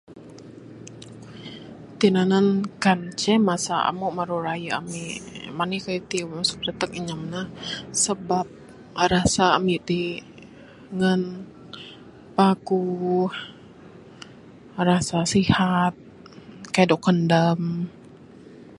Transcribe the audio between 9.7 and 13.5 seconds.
ti ngan paguh